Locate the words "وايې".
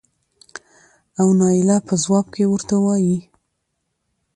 2.83-3.17